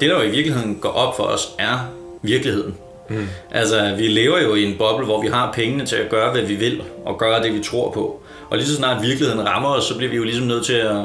[0.00, 1.78] Det, der jo i virkeligheden går op for os, er
[2.22, 2.74] virkeligheden.
[3.10, 3.28] Mm.
[3.50, 6.42] Altså, vi lever jo i en boble, hvor vi har pengene til at gøre, hvad
[6.42, 8.20] vi vil, og gøre det, vi tror på.
[8.50, 10.96] Og lige så snart virkeligheden rammer os, så bliver vi jo ligesom nødt til at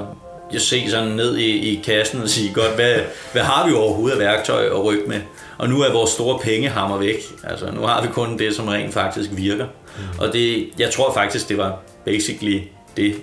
[0.53, 2.95] jeg se sådan ned i, i kassen og sige, godt, hvad,
[3.33, 5.21] hvad har vi overhovedet af værktøj at rykke med?
[5.57, 7.23] Og nu er vores store pengehammer væk.
[7.43, 9.65] Altså, nu har vi kun det, som rent faktisk virker.
[9.65, 10.19] Mm.
[10.19, 12.59] Og det, jeg tror faktisk, det var basically
[12.97, 13.15] det.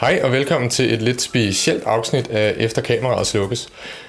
[0.00, 3.68] Hej og velkommen til et lidt specielt afsnit af Efter kameraet slukkes.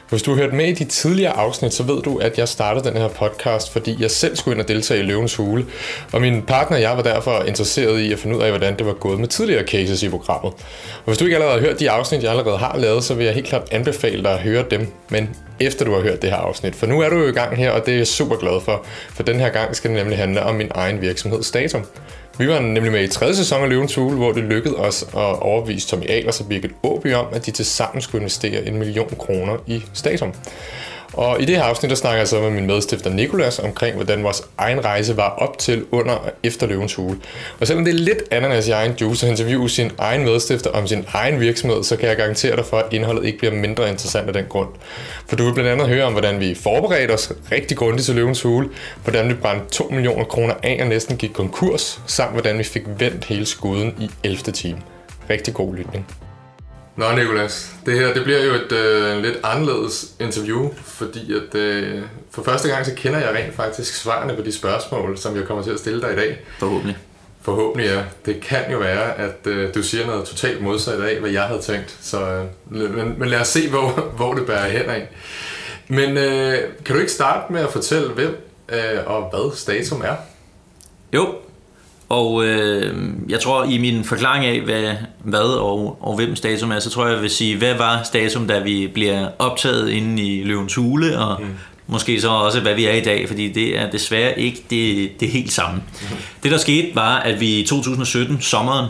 [0.09, 2.89] Hvis du har hørt med i de tidligere afsnit, så ved du, at jeg startede
[2.89, 5.65] den her podcast, fordi jeg selv skulle ind og deltage i Løvens Hule.
[6.13, 8.85] Og min partner og jeg var derfor interesseret i at finde ud af, hvordan det
[8.85, 10.53] var gået med tidligere cases i programmet.
[10.97, 13.25] Og hvis du ikke allerede har hørt de afsnit, jeg allerede har lavet, så vil
[13.25, 15.29] jeg helt klart anbefale dig at høre dem, men
[15.59, 16.75] efter du har hørt det her afsnit.
[16.75, 18.85] For nu er du jo i gang her, og det er jeg super glad for.
[19.09, 21.85] For den her gang skal det nemlig handle om min egen virksomhed Statum.
[22.37, 25.39] Vi var nemlig med i tredje sæson af Løvens Hule, hvor det lykkedes os at
[25.39, 29.57] overbevise Tommy Ahlers og Birgit Åby om, at de tilsammen skulle investere en million kroner
[29.67, 30.33] i Statum.
[31.13, 34.23] Og i det her afsnit, der snakker jeg så med min medstifter Nikolas omkring, hvordan
[34.23, 37.19] vores egen rejse var op til, under og efter løvens hule.
[37.59, 40.87] Og selvom det er lidt ananas i egen juice at interviewe sin egen medstifter om
[40.87, 44.27] sin egen virksomhed, så kan jeg garantere dig for, at indholdet ikke bliver mindre interessant
[44.27, 44.69] af den grund.
[45.27, 48.41] For du vil blandt andet høre om, hvordan vi forberedte os rigtig grundigt til løvens
[48.41, 48.69] hule,
[49.03, 52.83] hvordan vi brændte 2 millioner kroner af og næsten gik konkurs, samt hvordan vi fik
[52.97, 54.37] vendt hele skuden i 11.
[54.37, 54.81] time.
[55.29, 56.22] Rigtig god lytning.
[56.95, 62.01] Nå, Nikolas, det her det bliver jo et øh, lidt anderledes interview, fordi at øh,
[62.31, 65.63] for første gang så kender jeg rent faktisk svarene på de spørgsmål, som jeg kommer
[65.63, 66.39] til at stille dig i dag.
[66.59, 66.97] Forhåbentlig.
[67.41, 68.03] Forhåbentlig, ja.
[68.25, 71.61] Det kan jo være, at øh, du siger noget totalt modsat af, hvad jeg havde
[71.61, 71.97] tænkt.
[72.01, 75.07] Så, øh, men, men lad os se, hvor, hvor det bærer hen af.
[75.87, 80.15] Men øh, kan du ikke starte med at fortælle, hvem øh, og hvad Statum er?
[81.13, 81.35] Jo,
[82.09, 82.95] og øh,
[83.29, 87.05] jeg tror i min forklaring af, hvad, hvad og, og hvem Statum er, så tror
[87.05, 91.19] jeg, jeg vil sige, hvad var Statum, da vi bliver optaget inde i Løvens Hule,
[91.19, 91.47] og mm.
[91.87, 95.29] måske så også, hvad vi er i dag, fordi det er desværre ikke det, det
[95.29, 95.75] helt samme.
[95.75, 96.17] Mm.
[96.43, 98.85] Det, der skete, var, at vi i 2017, sommeren,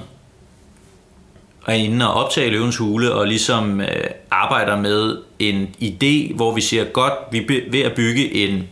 [1.67, 3.87] er inde og optage Løvens Hule, og ligesom øh,
[4.31, 8.67] arbejder med en idé, hvor vi siger, godt, vi er ved at bygge en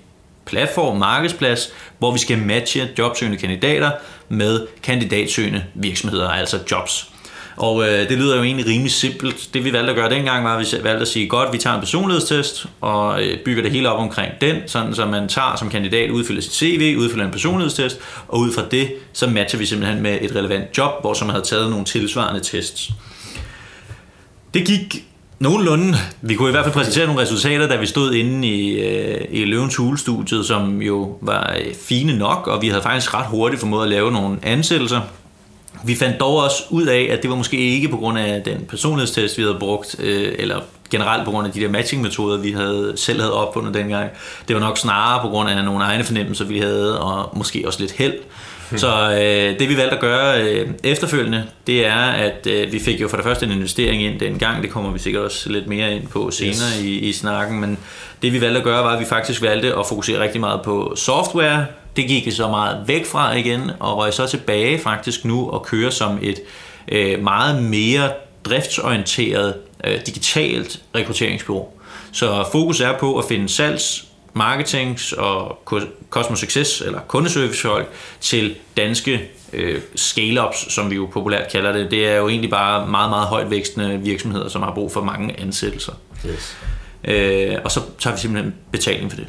[0.45, 3.91] platform, markedsplads, hvor vi skal matche jobsøgende kandidater
[4.29, 7.10] med kandidatsøgende virksomheder, altså jobs.
[7.57, 9.49] Og øh, det lyder jo egentlig rimelig simpelt.
[9.53, 11.73] Det vi valgte at gøre dengang var, at vi valgte at sige, godt, vi tager
[11.73, 15.69] en personlighedstest og øh, bygger det hele op omkring den, sådan så man tager som
[15.69, 20.01] kandidat, udfylder sit CV, udfylder en personlighedstest, og ud fra det, så matcher vi simpelthen
[20.01, 22.91] med et relevant job, hvor som havde taget nogle tilsvarende tests.
[24.53, 25.05] Det gik
[25.41, 25.93] Nogenlunde.
[26.21, 29.45] Vi kunne i hvert fald præsentere nogle resultater, da vi stod inde i, øh, i
[29.45, 33.83] Løvens Hule-studiet, som jo var øh, fine nok, og vi havde faktisk ret hurtigt formået
[33.83, 35.01] at lave nogle ansættelser.
[35.83, 38.65] Vi fandt dog også ud af, at det var måske ikke på grund af den
[38.69, 40.59] personlighedstest, vi havde brugt, øh, eller
[40.89, 44.09] generelt på grund af de der matching-metoder, vi havde, selv havde opfundet dengang.
[44.47, 47.79] Det var nok snarere på grund af nogle egne fornemmelser, vi havde, og måske også
[47.79, 48.13] lidt held.
[48.75, 53.01] Så øh, det vi valgte at gøre øh, efterfølgende, det er, at øh, vi fik
[53.01, 55.67] jo for det første en investering ind den gang, det kommer vi sikkert også lidt
[55.67, 56.81] mere ind på senere yes.
[56.81, 57.77] i, i snakken, men
[58.21, 60.93] det vi valgte at gøre var, at vi faktisk valgte at fokusere rigtig meget på
[60.95, 61.65] software.
[61.95, 65.91] Det gik så meget væk fra igen, og røg så tilbage faktisk nu og køre
[65.91, 66.39] som et
[66.87, 68.11] øh, meget mere
[68.45, 71.67] driftsorienteret øh, digitalt rekrutteringsbureau.
[72.11, 75.59] Så fokus er på at finde salgs marketings og
[76.09, 77.89] customer success eller kundeservicefolk
[78.21, 81.91] til danske øh, scale-ups, som vi jo populært kalder det.
[81.91, 85.39] Det er jo egentlig bare meget, meget højt vækstende virksomheder, som har brug for mange
[85.39, 85.93] ansættelser.
[86.25, 86.57] Yes.
[87.03, 89.27] Øh, og så tager vi simpelthen betaling for det,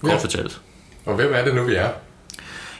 [0.00, 0.16] kort ja.
[0.16, 0.60] fortalt.
[1.08, 1.88] Og hvem er det nu, vi er?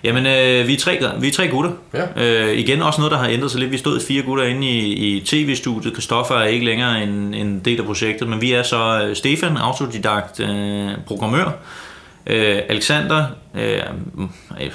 [0.04, 1.70] Jamen, øh, vi, er tre, vi er tre gutter.
[1.94, 2.04] Ja.
[2.16, 3.72] Øh, igen også noget, der har ændret sig lidt.
[3.72, 5.94] Vi stod fire gutter inde i, i tv-studiet.
[5.94, 9.56] Kristoffer er ikke længere en, en del af projektet, men vi er så øh, Stefan,
[9.56, 11.50] autodidakt øh, programmør.
[12.26, 13.24] Øh, Alexander,
[13.54, 13.80] øh,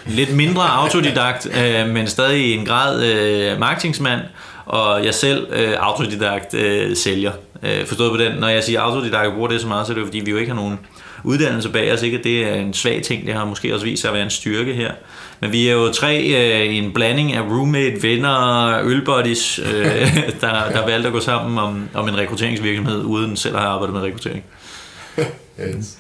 [0.06, 4.22] lidt mindre autodidakt, øh, men stadig i en grad øh, marketingsmand.
[4.66, 7.31] Og jeg selv øh, autodidakt øh, sælger.
[7.64, 9.96] Øh, forstået på den, når jeg siger autodidakt, jeg bruger det så meget, så er
[9.96, 10.79] det fordi, vi jo ikke har nogen
[11.23, 12.02] uddannelse bag os.
[12.02, 14.29] Ikke det er en svag ting, det har måske også vist sig at være en
[14.29, 14.91] styrke her.
[15.40, 20.70] Men vi er jo tre øh, i en blanding af roommate, venner, ølbuddies, øh, der,
[20.72, 24.02] der valgte at gå sammen om, om en rekrutteringsvirksomhed, uden selv at have arbejdet med
[24.02, 24.43] rekruttering.
[25.61, 25.97] yes.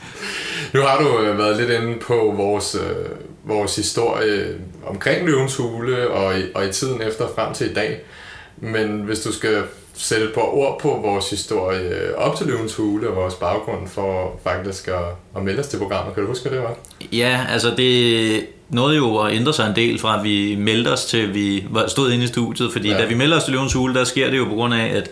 [0.73, 3.05] Nu har du øh, været lidt inde på vores, øh,
[3.43, 4.55] vores historie
[4.85, 7.99] omkring Løvens Hule og i, og i tiden efter frem til i dag.
[8.57, 13.09] Men hvis du skal sætte et par ord på vores historie op til Løvens Hule
[13.09, 15.03] og vores baggrund for faktisk at,
[15.35, 16.13] at melde os til programmet.
[16.13, 16.75] Kan du huske, hvad det var?
[17.11, 21.05] Ja, altså det nåede jo at ændre sig en del fra, at vi meldte os
[21.05, 22.71] til, at vi stod inde i studiet.
[22.71, 22.97] Fordi ja.
[22.97, 25.09] da vi melder os til Løvens Hule, der sker det jo på grund af, at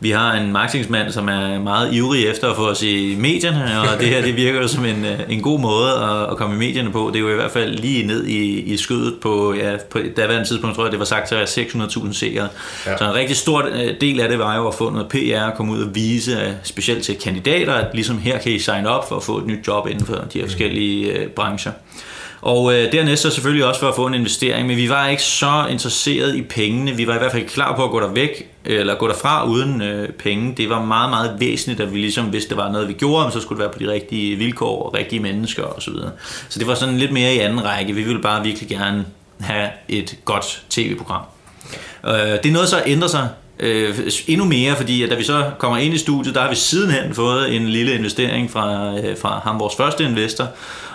[0.00, 4.00] vi har en marketingsmand, som er meget ivrig efter at få os i medierne, og
[4.00, 6.58] det her det virker jo som en, øh, en god måde at, at komme i
[6.58, 7.10] medierne på.
[7.12, 10.48] Det er jo i hvert fald lige ned i, i skødet på, ja, på daværende
[10.48, 12.48] tidspunkt, tror jeg, det var sagt til at være 600.000 seere.
[12.86, 12.96] Ja.
[12.96, 15.56] Så en rigtig stor øh, del af det var jo at få noget PR og
[15.56, 19.16] komme ud og vise, specielt til kandidater, at ligesom her kan I sign op for
[19.16, 21.72] at få et nyt job inden for de her forskellige øh, brancher.
[22.44, 25.22] Og øh, dernæst så selvfølgelig også for at få en investering, men vi var ikke
[25.22, 26.96] så interesseret i pengene.
[26.96, 29.46] Vi var i hvert fald klar på at gå der væk, øh, eller gå derfra
[29.46, 30.54] uden øh, penge.
[30.56, 33.40] Det var meget, meget væsentligt, at vi ligesom, hvis det var noget, vi gjorde, så
[33.40, 35.92] skulle det være på de rigtige vilkår og rigtige mennesker osv.
[35.94, 36.10] Så,
[36.48, 37.92] så det var sådan lidt mere i anden række.
[37.92, 39.04] Vi ville bare virkelig gerne
[39.40, 41.22] have et godt tv-program.
[42.06, 43.28] Øh, det er noget, så ændrer sig
[43.60, 46.56] øh, endnu mere, fordi at da vi så kommer ind i studiet, der har vi
[46.56, 50.48] sidenhen fået en lille investering fra, øh, fra ham, vores første investor,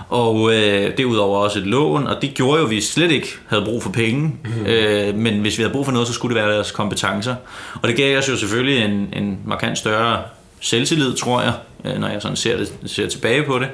[0.09, 3.65] og øh, derudover også et lån, og det gjorde jo, at vi slet ikke havde
[3.65, 4.21] brug for penge.
[4.21, 4.65] Mm-hmm.
[4.65, 7.35] Øh, men hvis vi havde brug for noget, så skulle det være deres kompetencer.
[7.81, 10.21] Og det gav os jo selvfølgelig en, en markant større
[10.59, 11.53] selvtillid, tror jeg,
[11.85, 13.67] øh, når jeg sådan ser, det, ser tilbage på det,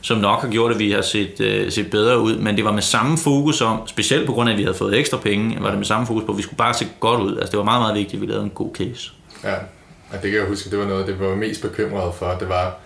[0.00, 2.36] som nok har gjort, at vi har set, øh, set bedre ud.
[2.36, 4.98] Men det var med samme fokus om, specielt på grund af, at vi havde fået
[4.98, 7.36] ekstra penge, var det med samme fokus på, at vi skulle bare se godt ud.
[7.36, 9.10] Altså det var meget, meget vigtigt, at vi lavede en god case.
[9.44, 12.36] Ja, ja det kan jeg huske, det var noget, det var mest bekymret for.
[12.40, 12.78] Det var,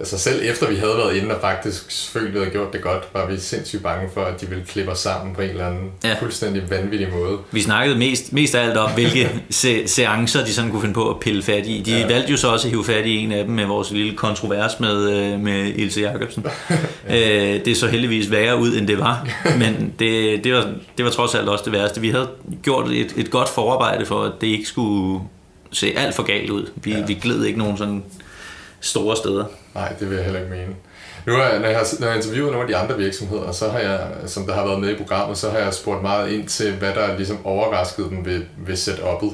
[0.00, 3.26] altså selv efter vi havde været inde og faktisk selvfølgelig havde gjort det godt, var
[3.26, 6.16] vi sindssygt bange for, at de ville klippe os sammen på en eller anden ja.
[6.20, 7.38] fuldstændig vanvittig måde.
[7.52, 11.10] Vi snakkede mest, mest af alt om, hvilke se- seancer de sådan kunne finde på
[11.10, 11.82] at pille fat i.
[11.86, 12.06] De ja.
[12.06, 14.80] valgte jo så også at hive fat i en af dem med vores lille kontrovers
[14.80, 16.46] med, øh, med Ilse Jacobsen.
[17.08, 17.54] ja.
[17.56, 19.28] øh, det er så heldigvis værre ud, end det var,
[19.58, 22.00] men det, det, var, det var trods alt også det værste.
[22.00, 22.28] Vi havde
[22.62, 25.20] gjort et, et godt forarbejde for, at det ikke skulle
[25.72, 26.66] se alt for galt ud.
[26.76, 27.04] Vi, ja.
[27.06, 28.02] vi gled ikke nogen sådan
[28.80, 29.44] store steder.
[29.74, 30.74] Nej, det vil jeg heller ikke mene.
[31.26, 33.68] Nu er, når, jeg har, når jeg har interviewet nogle af de andre virksomheder, så
[33.68, 36.48] har jeg, som der har været med i programmet, så har jeg spurgt meget ind
[36.48, 39.32] til, hvad der ligesom overraskede dem ved, ved setup'et.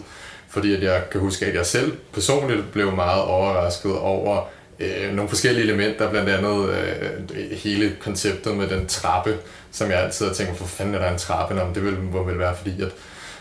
[0.48, 4.42] Fordi at jeg kan huske, at jeg selv personligt blev meget overrasket over
[4.80, 9.36] øh, nogle forskellige elementer, blandt andet øh, hele konceptet med den trappe,
[9.72, 11.54] som jeg altid har tænkt, hvorfor fanden er der en trappe?
[11.54, 12.88] Nå, det vil, må vel være fordi, at,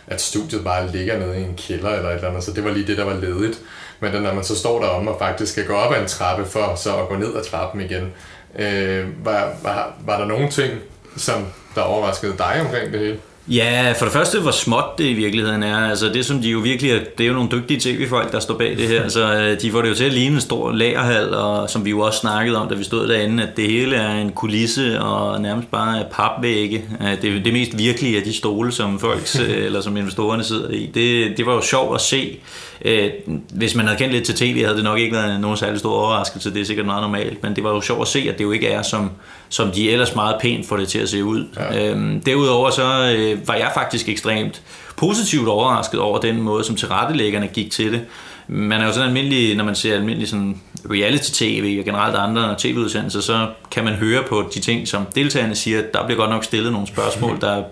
[0.08, 2.72] at studiet bare ligger nede i en kælder eller et eller andet, så det var
[2.72, 3.60] lige det, der var ledigt.
[4.00, 6.76] Men når man så står der og faktisk skal gå op ad en trappe for
[6.76, 8.14] så at gå ned ad trappen igen,
[8.60, 10.80] øh, var, var, var der nogle ting,
[11.18, 11.46] som
[11.76, 13.20] der overraskede dig omkring det hele?
[13.48, 15.78] Ja, for det første, hvor småt det i virkeligheden er.
[15.78, 18.58] Altså det, som de jo virkelig er, det er jo nogle dygtige tv-folk, der står
[18.58, 19.10] bag det her.
[19.18, 21.90] Så øh, de får det jo til at ligne en stor lagerhal, og som vi
[21.90, 25.42] jo også snakkede om, da vi stod derinde, at det hele er en kulisse og
[25.42, 26.84] nærmest bare er papvægge.
[27.22, 29.36] Det er det mest virkelige af de stole, som folk
[29.66, 30.86] eller som investorerne sidder i.
[30.94, 32.40] Det, det var jo sjovt at se.
[32.86, 33.10] Øh,
[33.54, 35.94] hvis man havde kendt lidt til tv, havde det nok ikke været nogen særlig stor
[35.94, 36.54] overraskelse.
[36.54, 38.52] Det er sikkert meget normalt, men det var jo sjovt at se, at det jo
[38.52, 39.12] ikke er som,
[39.54, 41.46] som de ellers meget pænt får det til at se ud.
[41.56, 41.90] Ja.
[41.90, 44.62] Øhm, derudover så øh, var jeg faktisk ekstremt
[44.96, 48.02] positivt overrasket over den måde, som tilrettelæggerne gik til det.
[48.48, 50.62] Man er jo sådan almindelig, når man ser almindelig sådan
[50.92, 55.82] reality-tv og generelt andre tv-udsendelser, så kan man høre på de ting, som deltagerne siger,
[55.94, 57.64] der bliver godt nok stillet nogle spørgsmål, der er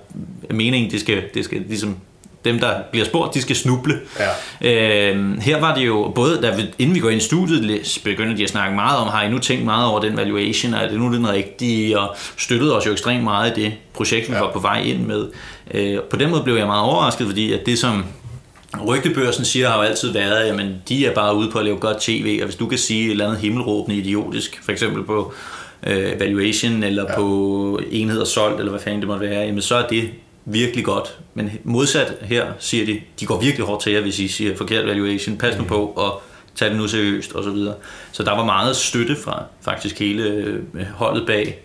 [0.53, 1.97] meningen, det skal, det skal ligesom
[2.45, 3.99] dem, der bliver spurgt, de skal snuble.
[4.61, 5.11] Ja.
[5.11, 8.37] Øh, her var det jo, både da vi, inden vi går ind i studiet, begyndte
[8.37, 10.99] de at snakke meget om, har I nu tænkt meget over den valuation, er det
[10.99, 14.39] nu den rigtige, og støttede os jo ekstremt meget i det projekt, vi ja.
[14.39, 15.27] var på vej ind med.
[15.73, 18.05] Øh, på den måde blev jeg meget overrasket, fordi at det som
[18.87, 22.01] Rygtebørsen siger har jo altid været, at de er bare ude på at lave godt
[22.01, 25.33] tv, og hvis du kan sige et eller andet himmelråbende idiotisk, for eksempel på
[25.87, 27.15] øh, valuation, eller ja.
[27.15, 30.09] på enheder solgt, eller hvad fanden det måtte være, jamen så er det
[30.45, 31.19] virkelig godt.
[31.33, 34.85] Men modsat her siger de, de går virkelig hårdt til jer, hvis I siger forkert
[34.85, 35.37] valuation.
[35.37, 35.67] Pas nu mm.
[35.67, 36.21] på og
[36.55, 37.75] tag det nu seriøst og så videre.
[38.11, 41.59] Så der var meget støtte fra faktisk hele øh, holdet bag.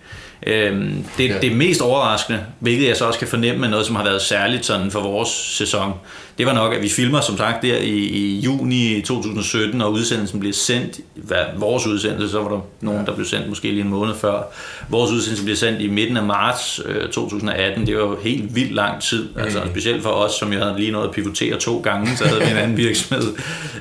[0.46, 1.38] Øhm, det, ja.
[1.42, 4.66] det mest overraskende, hvilket jeg så også kan fornemme, er noget, som har været særligt
[4.66, 5.92] sådan for vores sæson,
[6.38, 10.40] det var nok, at vi filmer som sagt der i, i juni 2017, og udsendelsen
[10.40, 13.88] blev sendt, hvad, vores udsendelse, så var der nogen, der blev sendt måske lige en
[13.88, 14.42] måned før.
[14.88, 18.74] Vores udsendelse blev sendt i midten af marts øh, 2018, det var jo helt vildt
[18.74, 19.40] lang tid, mm.
[19.40, 22.40] altså specielt for os, som jeg havde lige nået at pivotere to gange, så havde
[22.40, 23.34] vi en anden virksomhed.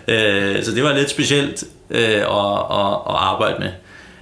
[0.08, 3.70] Øh, så det var lidt specielt øh, at, at, at arbejde med.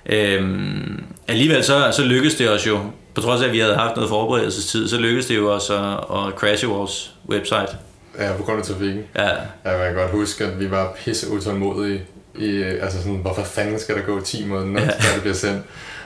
[0.05, 2.79] Øhm, alligevel så, så lykkedes det os jo,
[3.13, 5.93] på trods af at vi havde haft noget forberedelsestid, så lykkedes det jo også at,
[5.93, 7.77] at crashe vores website.
[8.19, 9.03] Ja, på grund af trafikken.
[9.15, 9.29] Ja.
[9.65, 9.77] ja.
[9.77, 12.05] Jeg kan godt huske, at vi var pisse utålmodige.
[12.39, 14.87] I, altså sådan, hvorfor fanden skal der gå 10 måneder, ja.
[14.87, 15.61] før det bliver sendt?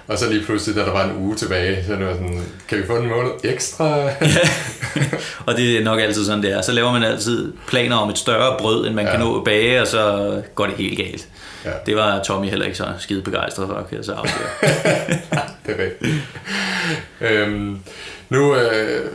[0.07, 2.77] Og så lige pludselig, da der var en uge tilbage, så det var sådan, kan
[2.77, 3.99] vi få en måned ekstra?
[3.99, 4.11] ja.
[5.45, 6.61] Og det er nok altid sådan, det er.
[6.61, 9.11] Så laver man altid planer om et større brød, end man ja.
[9.11, 11.27] kan nå at bage, og så går det helt galt.
[11.65, 11.71] Ja.
[11.85, 14.49] Det var Tommy heller ikke så skide begejstret for, kan jeg så afsløre.
[15.65, 16.15] det er rigtigt.
[17.21, 17.79] øhm,
[18.29, 19.05] nu, øh,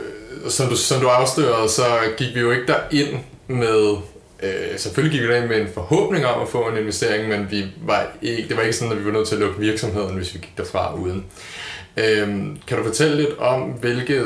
[0.49, 1.85] som, du, som du afslørede, så
[2.17, 3.97] gik vi jo ikke der ind med
[4.43, 7.65] Øh, selvfølgelig gik vi derind med en forhåbning om at få en investering, men vi
[7.85, 10.33] var ikke, det var ikke sådan, at vi var nødt til at lukke virksomheden, hvis
[10.33, 11.25] vi gik derfra uden.
[11.97, 12.27] Øh,
[12.67, 14.23] kan du fortælle lidt om, hvilke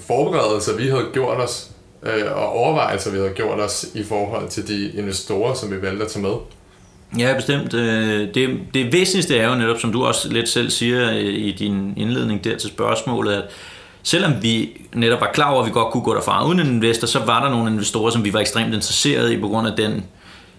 [0.00, 1.70] forberedelser vi havde gjort os,
[2.02, 6.04] øh, og overvejelser vi havde gjort os i forhold til de investorer, som vi valgte
[6.04, 6.34] at tage med?
[7.18, 7.74] Ja, bestemt.
[7.74, 11.94] Øh, det, det væsentligste er jo netop, som du også lidt selv siger i din
[11.96, 13.44] indledning der til spørgsmålet, at
[14.06, 17.06] selvom vi netop var klar over, at vi godt kunne gå derfra uden en investor,
[17.06, 20.04] så var der nogle investorer, som vi var ekstremt interesserede i på grund af den,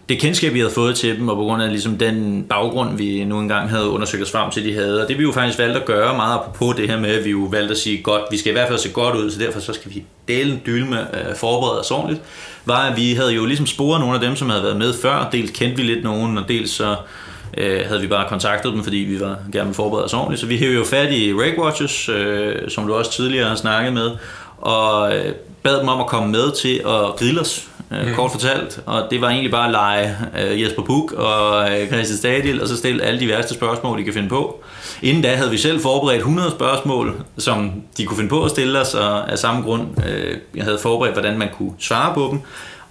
[0.09, 3.23] det kendskab, vi havde fået til dem, og på grund af ligesom den baggrund, vi
[3.23, 5.03] nu engang havde undersøgt os frem til, de havde.
[5.03, 7.29] Og det vi jo faktisk valgte at gøre meget på det her med, at vi
[7.29, 9.59] jo valgte at sige, godt, vi skal i hvert fald se godt ud, så derfor
[9.59, 12.21] så skal vi dele en dyl med øh, forberede os ordentligt,
[12.65, 15.29] var, at vi havde jo ligesom sporet nogle af dem, som havde været med før.
[15.31, 16.95] Dels kendte vi lidt nogen, og dels så
[17.57, 20.41] øh, havde vi bare kontaktet dem, fordi vi var gerne forberedt os ordentligt.
[20.41, 23.93] Så vi hævde jo fat i Rake Watches, øh, som du også tidligere har snakket
[23.93, 24.11] med,
[24.57, 28.15] og øh, bad dem om at komme med til at grille os, øh, mm.
[28.15, 28.79] kort fortalt.
[28.85, 32.67] Og det var egentlig bare at lege øh, Jesper Puk og øh, Christian Stadil, og
[32.67, 34.63] så stille alle de værste spørgsmål, de kan finde på.
[35.01, 38.79] Inden da havde vi selv forberedt 100 spørgsmål, som de kunne finde på at stille
[38.79, 42.39] os, og af samme grund øh, jeg havde forberedt, hvordan man kunne svare på dem.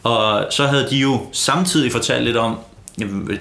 [0.02, 2.58] Og så havde de jo samtidig fortalt lidt om,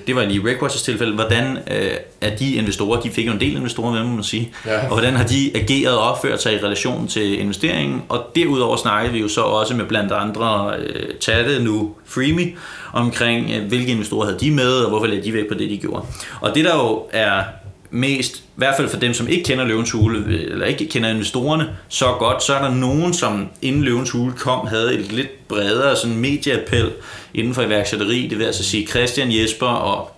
[0.07, 3.55] det var lige Reckwatchers tilfælde, hvordan øh, er de investorer, de fik jo en del
[3.55, 4.81] investorer med, må man sige, ja.
[4.81, 9.13] og hvordan har de ageret og opført sig i relation til investeringen, og derudover snakkede
[9.13, 12.55] vi jo så også med blandt andre øh, Tatte, nu Freemy,
[12.93, 15.77] omkring øh, hvilke investorer havde de med, og hvorfor lagde de væk på det, de
[15.77, 16.05] gjorde.
[16.41, 17.43] Og det der jo er
[17.91, 21.09] mest, i hvert fald for dem, som ikke kender Løvens Hule, øh, eller ikke kender
[21.09, 25.47] investorerne så godt, så er der nogen, som inden Løvens Hule kom, havde et lidt
[25.47, 26.91] bredere sådan medieappel
[27.33, 28.27] inden for iværksætteri.
[28.27, 30.11] Det vil altså sige, Christian, Jesper og,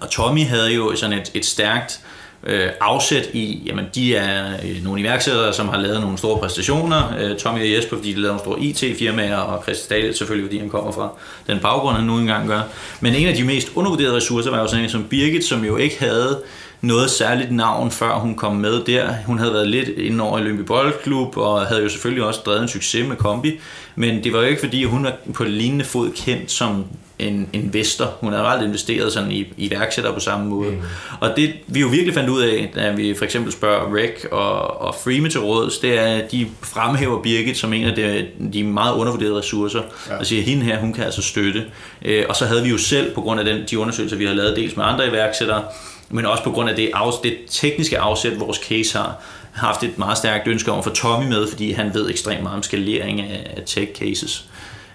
[0.00, 2.00] og Tommy havde jo sådan et, et stærkt
[2.44, 7.14] øh, afsæt i, jamen de er øh, nogle iværksættere, som har lavet nogle store præstationer.
[7.20, 10.58] Øh, Tommy og Jesper, fordi de lavede nogle store IT-firmaer, og Christian Dahl selvfølgelig, fordi
[10.58, 11.08] han kommer fra
[11.46, 12.60] den baggrund, han nu engang gør.
[13.00, 15.76] Men en af de mest undervurderede ressourcer var jo sådan en som Birgit, som jo
[15.76, 16.42] ikke havde
[16.80, 19.14] noget særligt navn, før hun kom med der.
[19.26, 22.62] Hun havde været lidt inde over i Lønby Boldklub, og havde jo selvfølgelig også drevet
[22.62, 23.60] en succes med kombi.
[23.94, 26.84] Men det var jo ikke fordi, hun var på lignende fod kendt som
[27.18, 28.14] en investor.
[28.20, 30.70] Hun havde aldrig investeret sådan i, iværksættere på samme måde.
[30.70, 30.80] Mm.
[31.20, 34.80] Og det vi jo virkelig fandt ud af, da vi for eksempel spørger Rec og,
[34.80, 38.64] og Freeme til råds, det er, at de fremhæver Birgit som en af de, de
[38.64, 39.82] meget undervurderede ressourcer.
[40.08, 40.16] Ja.
[40.16, 41.64] Og siger, at hende her, hun kan altså støtte.
[42.04, 44.34] Øh, og så havde vi jo selv, på grund af den, de undersøgelser, vi har
[44.34, 45.62] lavet dels med andre iværksættere,
[46.10, 49.98] men også på grund af det, af, det tekniske afsæt, vores case har, haft et
[49.98, 53.20] meget stærkt ønske om at få Tommy med, fordi han ved ekstremt meget om skalering
[53.20, 54.44] af, af tech cases.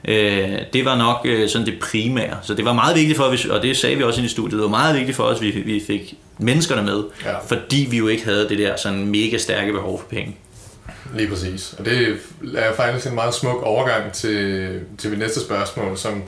[0.08, 2.38] Øh, det var nok øh, sådan det primære.
[2.42, 4.62] Så det var meget vigtigt for os, og det sagde vi også i studiet, det
[4.62, 7.38] var meget vigtigt for os, at vi, vi fik menneskerne med, ja.
[7.40, 10.38] fordi vi jo ikke havde det der sådan mega stærke behov for penge.
[11.16, 11.76] Lige præcis.
[11.80, 12.18] Og det
[12.56, 16.24] er faktisk en meget smuk overgang til, til mit næste spørgsmål, som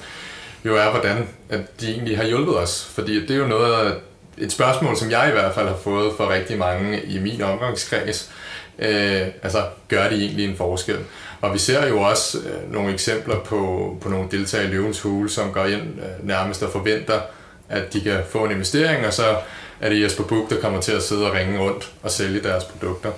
[0.66, 2.92] jo er, hvordan at de egentlig har hjulpet os.
[2.94, 3.94] Fordi det er jo noget af
[4.38, 8.32] et spørgsmål, som jeg i hvert fald har fået fra rigtig mange i min omgangskreds.
[8.80, 10.98] Øh, altså, gør det egentlig en forskel?
[11.42, 15.30] Og vi ser jo også øh, nogle eksempler på, på nogle deltagere i Løvens Hule,
[15.30, 17.20] som går ind øh, nærmest og forventer,
[17.70, 19.36] at de kan få en investering, og så
[19.82, 22.64] er det Jesper Buch, der kommer til at sidde og ringe rundt og sælge deres
[22.64, 23.12] produkter.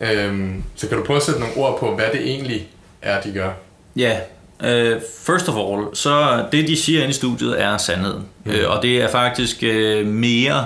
[0.00, 2.70] Øh, så kan du prøve at sætte nogle ord på, hvad det egentlig
[3.02, 3.50] er, de gør?
[3.96, 4.20] Ja,
[4.62, 8.24] Uh, first of all, så det de siger inde i studiet er sandheden.
[8.44, 8.50] Mm.
[8.50, 10.64] Uh, og det er faktisk uh, mere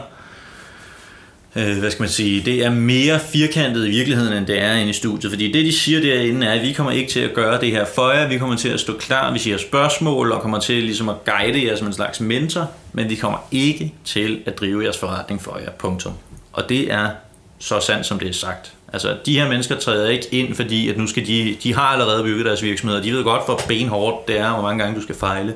[1.56, 4.92] hvad skal man sige, det er mere firkantet i virkeligheden, end det er inde i
[4.92, 5.32] studiet.
[5.32, 7.84] Fordi det, de siger derinde, er, at vi kommer ikke til at gøre det her
[7.94, 8.28] for jer.
[8.28, 11.66] Vi kommer til at stå klar, vi siger spørgsmål, og kommer til ligesom at guide
[11.66, 12.70] jer som en slags mentor.
[12.92, 15.70] Men vi kommer ikke til at drive jeres forretning for jer.
[15.70, 16.12] Punktum.
[16.52, 17.10] Og det er
[17.58, 18.72] så sandt, som det er sagt.
[18.96, 22.22] Altså, de her mennesker træder ikke ind, fordi at nu skal de, de har allerede
[22.22, 23.02] bygget deres virksomheder.
[23.02, 25.54] De ved godt, hvor benhårdt det er, hvor mange gange du skal fejle.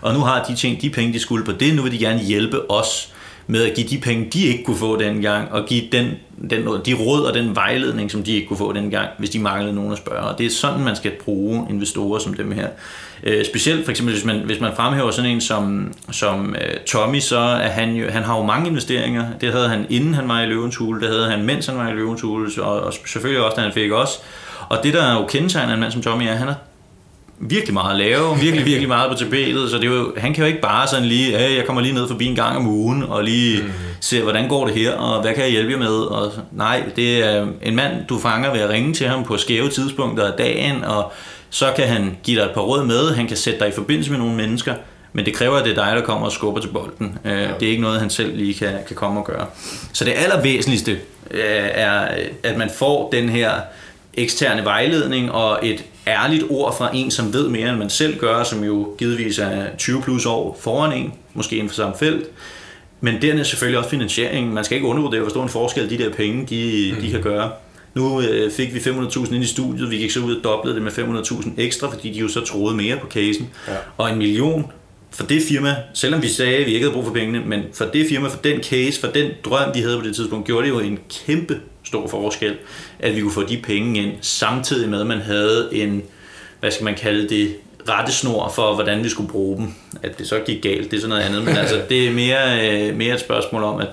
[0.00, 1.74] Og nu har de tjent de penge, de skulle på det.
[1.74, 3.12] Nu vil de gerne hjælpe os
[3.46, 6.10] med at give de penge, de ikke kunne få dengang, og give den,
[6.50, 9.74] den, de råd og den vejledning, som de ikke kunne få dengang, hvis de manglede
[9.74, 10.20] nogen at spørge.
[10.20, 12.68] Og det er sådan, man skal bruge investorer som dem her.
[13.22, 17.20] Øh, specielt for eksempel, hvis man, hvis man fremhæver sådan en som, som øh, Tommy,
[17.20, 19.26] så er han jo, han har jo mange investeringer.
[19.40, 21.88] Det havde han inden han var i Løvens Hule, det havde han mens han var
[21.88, 24.10] i Løvens Hule, og, og selvfølgelig også, da han fik os.
[24.68, 26.56] Og det, der er jo kendetegner en mand som Tommy, er, at han har
[27.38, 30.44] virkelig meget at lave, virkelig, virkelig meget på tapetet, så det er jo, han kan
[30.44, 33.02] jo ikke bare sådan lige, hey, jeg kommer lige ned forbi en gang om ugen,
[33.02, 35.88] og lige mm se, hvordan går det her, og hvad kan jeg hjælpe jer med,
[35.88, 39.68] og nej, det er en mand, du fanger ved at ringe til ham på skæve
[39.68, 41.12] tidspunkter af dagen, og
[41.50, 44.10] så kan han give dig et par råd med, han kan sætte dig i forbindelse
[44.10, 44.74] med nogle mennesker,
[45.12, 47.18] men det kræver, at det er dig, der kommer og skubber til bolden.
[47.24, 47.48] Øh, ja.
[47.60, 49.46] Det er ikke noget, han selv lige kan, kan komme og gøre.
[49.92, 50.92] Så det allervæsentligste
[51.30, 52.08] øh, er,
[52.42, 53.50] at man får den her
[54.14, 58.42] eksterne vejledning og et ærligt ord fra en, som ved mere, end man selv gør,
[58.42, 62.26] som jo givetvis er 20 plus år foran en, måske inden for samme felt.
[63.00, 64.54] Men dernæst selvfølgelig også finansieringen.
[64.54, 67.02] Man skal ikke undervurdere, hvor stor en forskel de der penge, de, mm.
[67.02, 67.50] de kan gøre.
[67.94, 70.82] Nu øh, fik vi 500.000 ind i studiet, vi gik så ud og doblede det
[70.82, 73.50] med 500.000 ekstra, fordi de jo så troede mere på casen.
[73.68, 73.74] Ja.
[73.96, 74.72] Og en million
[75.10, 77.84] for det firma, selvom vi sagde, at vi ikke havde brug for pengene, men for
[77.84, 80.72] det firma, for den case, for den drøm, de havde på det tidspunkt, gjorde det
[80.72, 82.56] jo en kæmpe stor forskel,
[82.98, 86.02] at vi kunne få de penge ind, samtidig med, at man havde en,
[86.60, 87.56] hvad skal man kalde det,
[87.88, 89.74] rettesnor for, hvordan vi skulle bruge dem.
[90.02, 92.70] At det så gik galt, det er sådan noget andet, men altså, det er mere,
[92.70, 93.88] øh, mere et spørgsmål om, at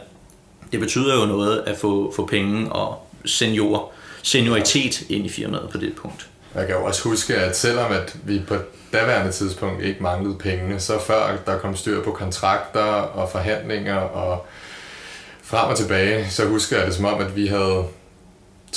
[0.71, 3.91] det betyder jo noget at få, få penge og senior,
[4.23, 6.27] senioritet ind i firmaet på det punkt.
[6.55, 8.55] Jeg kan jo også huske, at selvom at vi på
[8.93, 14.45] daværende tidspunkt ikke manglede pengene, så før der kom styr på kontrakter og forhandlinger og
[15.43, 17.85] frem og tilbage, så husker jeg det som om, at vi havde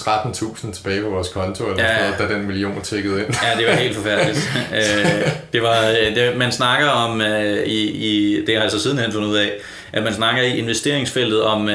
[0.00, 3.34] 13.000 tilbage på vores konto, eller ja, noget, da den million tækkede ind.
[3.42, 4.50] Ja, det var helt forfærdeligt.
[4.74, 5.80] Øh, det var,
[6.14, 9.52] det, man snakker om, øh, i, i, det har jeg altså sidenhen fundet ud af,
[9.92, 11.72] at man snakker i investeringsfeltet om uh,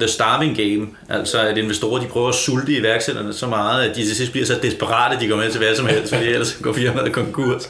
[0.00, 4.06] the starving game, altså at investorer de prøver at sulte iværksætterne så meget, at de
[4.06, 6.58] til sidst bliver så desperate, at de går med til hvad som helst, fordi ellers
[6.62, 7.68] går firmaet konkurs.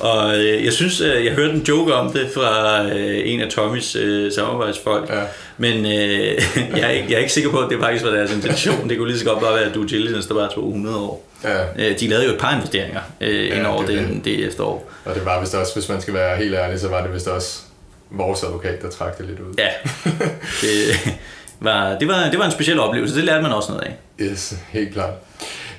[0.00, 3.48] Og øh, jeg synes, øh, jeg hørte en joke om det fra øh, en af
[3.48, 5.20] Tommys øh, samarbejdsfolk, ja.
[5.58, 5.90] men øh,
[6.76, 8.88] jeg, er ikke, jeg er ikke sikker på, at det faktisk var deres intention.
[8.88, 11.24] Det kunne lige så godt bare være, at due diligence, der bare tog 100 år.
[11.44, 11.64] Ja.
[11.78, 14.90] Øh, de lavede jo et par investeringer øh, ja, ind over det, det, det efterår.
[15.04, 17.28] Og det var vist også, hvis man skal være helt ærlig, så var det vist
[17.28, 17.60] også
[18.10, 19.54] vores advokat, der trak det lidt ud.
[19.58, 19.68] Ja,
[20.62, 21.18] det
[21.60, 23.16] var, det var, det var en speciel oplevelse.
[23.16, 23.96] Det lærte man også noget af.
[24.20, 25.14] Yes, helt klart.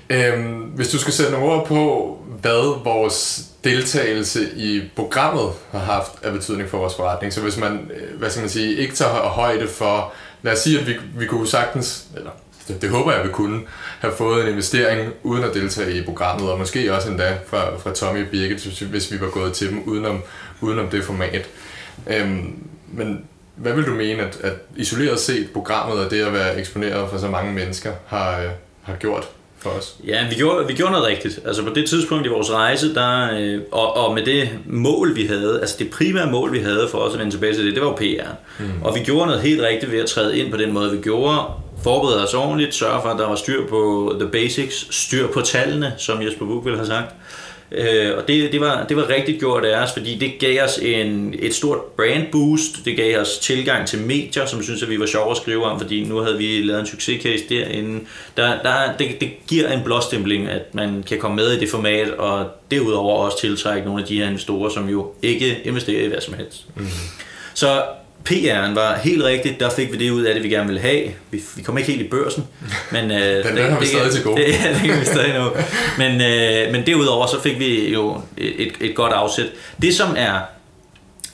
[0.10, 6.12] Øhm, hvis du skal sætte nogle ord på, hvad vores deltagelse i programmet har haft
[6.24, 9.12] af betydning for vores forretning, så hvis man, øh, hvad skal man sige, ikke tager
[9.12, 12.32] højde for, lad os sige, at vi, vi kunne sagtens, eller
[12.68, 13.62] det, det håber jeg, vi kunne,
[14.00, 17.94] have fået en investering uden at deltage i programmet, og måske også endda fra, fra
[17.94, 20.22] Tommy og Birgit, hvis vi var gået til dem udenom,
[20.62, 21.50] udenom det format.
[22.08, 23.26] Øhm, men
[23.56, 27.18] hvad vil du mene, at, at isoleret set programmet og det at være eksponeret for
[27.18, 28.50] så mange mennesker har, øh,
[28.82, 29.30] har gjort
[29.62, 29.96] for os?
[30.08, 31.40] Ja, vi gjorde, vi gjorde noget rigtigt.
[31.46, 35.26] Altså på det tidspunkt i vores rejse, der, øh, og, og med det mål, vi
[35.26, 37.84] havde, altså det primære mål, vi havde for os at vende tilbage til det, det
[37.84, 38.30] var jo PR.
[38.60, 38.82] Mm.
[38.82, 41.38] Og vi gjorde noget helt rigtigt ved at træde ind på den måde, vi gjorde,
[41.84, 45.94] forberede os ordentligt, sørge for, at der var styr på the basics, styr på tallene,
[45.98, 47.16] som Jesper Buch ville have sagt.
[47.72, 50.78] Øh, og det, det, var, det var rigtig gjort af os, fordi det gav os
[50.78, 55.00] en, et stort brand boost, det gav os tilgang til medier, som synes at vi
[55.00, 58.00] var sjove at skrive om, fordi nu havde vi lavet en succescase derinde.
[58.38, 62.10] Der, der, det, det giver en blåstempling, at man kan komme med i det format,
[62.10, 66.22] og derudover også tiltrække nogle af de her investorer, som jo ikke investerer i hvad
[66.22, 66.66] som helst.
[66.76, 66.88] Mm.
[67.54, 67.84] Så
[68.26, 71.04] PR'en var helt rigtigt, der fik vi det ud af det, vi gerne ville have.
[71.32, 72.48] Vi, vi kom ikke helt i børsen,
[72.92, 73.12] men...
[73.12, 74.38] Øh, den det, har vi stadig til gode.
[74.42, 75.56] Det, ja, det kan vi stadig nå.
[75.98, 79.48] Men, øh, men derudover så fik vi jo et, et godt afsæt.
[79.82, 80.40] Det som er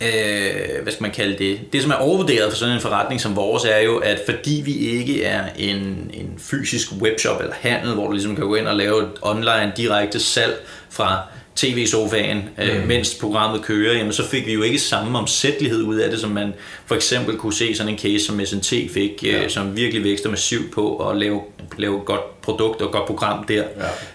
[0.02, 3.36] øh, hvad skal man kalde det, det som er overvurderet for sådan en forretning som
[3.36, 8.08] vores, er jo, at fordi vi ikke er en, en fysisk webshop eller handel, hvor
[8.08, 10.56] du ligesom kan gå ind og lave et online direkte salg
[10.90, 11.20] fra
[11.56, 12.88] tv-sofaen, øh, mm.
[12.88, 16.30] mens programmet kører, jamen, så fik vi jo ikke samme omsættelighed ud af det, som
[16.30, 16.54] man
[16.86, 19.44] for eksempel kunne se sådan en case som SNT fik, øh, ja.
[19.44, 21.42] øh, som virkelig vækster massivt på at lave,
[21.78, 23.54] lave godt produkt og godt program der.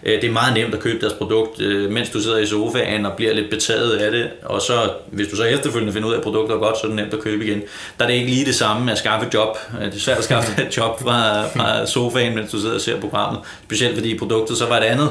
[0.05, 0.13] Ja.
[0.13, 3.07] Øh, det er meget nemt at købe deres produkt, øh, mens du sidder i sofaen
[3.07, 6.19] og bliver lidt betaget af det, og så hvis du så efterfølgende finder ud af,
[6.19, 7.63] at produktet er godt, så er det nemt at købe igen.
[7.99, 9.57] Der er det ikke lige det samme at skaffe et job.
[9.81, 13.01] Det er svært at skaffe et job fra, fra sofaen, mens du sidder og ser
[13.01, 15.09] programmet, specielt fordi produktet så var et andet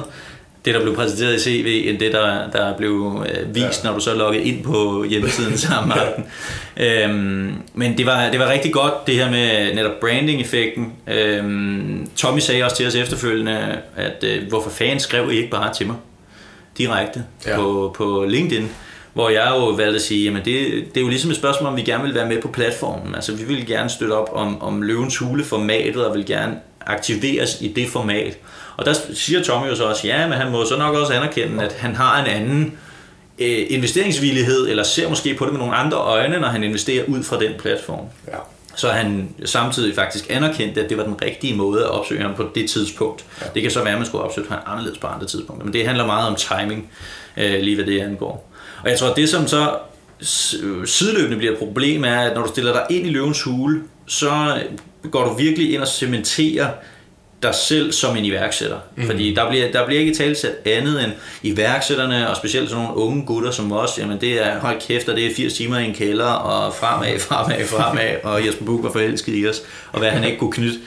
[0.66, 3.90] det, der blev præsenteret i CV, end det, der, der blev øh, vist, ja.
[3.90, 6.26] når du så loggede ind på hjemmesiden samme aften.
[6.78, 10.94] øhm, men det var, det var rigtig godt, det her med netop branding-effekten.
[11.08, 15.74] Øhm, Tommy sagde også til os efterfølgende, at øh, hvorfor fanden skrev I ikke bare
[15.74, 15.96] til mig
[16.78, 17.56] direkte ja.
[17.56, 18.70] på, på LinkedIn?
[19.14, 21.78] Hvor jeg jo valgte at sige, jamen det, det er jo ligesom et spørgsmål, om
[21.78, 23.16] vi gerne vil være med på platformen.
[23.16, 27.68] Altså vi vil gerne støtte op om, om Løvens Hule-formatet, og vil gerne aktiveres i
[27.68, 28.38] det format.
[28.80, 31.64] Og der siger Tommy jo så også, ja, men han må så nok også anerkende,
[31.64, 32.78] at han har en anden
[33.40, 37.24] øh, investeringsvillighed, eller ser måske på det med nogle andre øjne, når han investerer ud
[37.24, 38.06] fra den platform.
[38.28, 38.38] Ja.
[38.76, 42.50] Så han samtidig faktisk anerkendte, at det var den rigtige måde at opsøge ham på
[42.56, 43.26] det tidspunkt.
[43.42, 43.46] Ja.
[43.54, 45.86] Det kan så være, at man skulle opsøge ham anderledes på andre tidspunkter, men det
[45.86, 46.90] handler meget om timing,
[47.38, 48.52] øh, lige hvad det angår.
[48.84, 49.78] Og jeg tror, at det som så
[50.86, 54.62] sideløbende bliver et problem, er, at når du stiller dig ind i løvens hule, så
[55.12, 56.68] går du virkelig ind og cementerer
[57.44, 58.78] dig selv som en iværksætter.
[58.96, 59.06] Mm.
[59.06, 61.12] Fordi der bliver, der bliver ikke talsat andet end
[61.44, 65.16] iværksætterne, og specielt sådan nogle unge gutter som os, jamen det er, hold kæft, og
[65.16, 68.92] det er 80 timer i en kælder, og fremad, fremad, fremad, og Jesper Buch var
[68.92, 70.80] forelsket i os, og hvad han ikke kunne knytte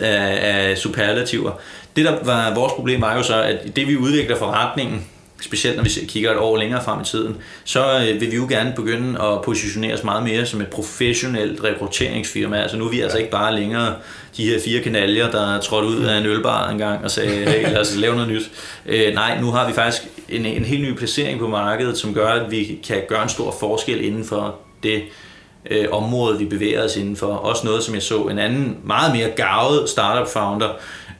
[0.00, 1.52] af, af superlativer.
[1.96, 5.06] Det der var vores problem var jo så, at det vi udvikler forretningen,
[5.40, 8.46] specielt når vi kigger et år længere frem i tiden, så øh, vil vi jo
[8.48, 12.56] gerne begynde at positionere os meget mere som et professionelt rekrutteringsfirma.
[12.56, 13.94] Altså nu er vi altså ikke bare længere
[14.36, 17.30] de her fire kanaljer, der er trådt ud af en ølbar en gang og sagde,
[17.30, 18.50] hey, lad os lave noget nyt.
[18.86, 22.28] Øh, nej, nu har vi faktisk en, en helt ny placering på markedet, som gør,
[22.28, 25.02] at vi kan gøre en stor forskel inden for det
[25.70, 27.26] øh, område, vi bevæger os indenfor.
[27.26, 30.68] Også noget, som jeg så en anden, meget mere gavet startup-founder,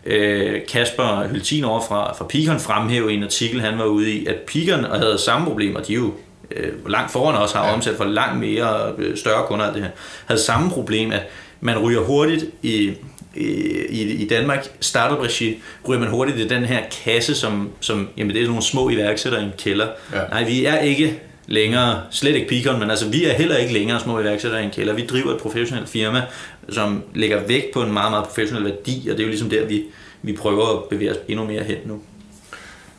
[0.07, 4.27] øh, Kasper Hyltin over fra, fra Picon fremhæve i en artikel, han var ude i,
[4.27, 6.13] at Picon havde samme problemer, de jo
[6.51, 9.91] øh, langt foran også har omsat for langt mere øh, større kunder af det her,
[10.27, 11.23] havde samme problem, at
[11.61, 12.93] man ryger hurtigt i,
[13.35, 18.43] i, i Danmark, startup-regi, ryger man hurtigt i den her kasse, som, som jamen det
[18.43, 19.87] er nogle små iværksættere i en kælder.
[20.13, 20.21] Ja.
[20.31, 24.01] Nej, vi er ikke længere, slet ikke Picon, men altså vi er heller ikke længere
[24.01, 24.93] små iværksættere i en kælder.
[24.93, 26.23] Vi driver et professionelt firma,
[26.73, 29.67] som lægger vægt på en meget, meget professionel værdi, og det er jo ligesom der,
[29.67, 29.85] vi,
[30.23, 32.01] vi prøver at bevæge os endnu mere hen nu.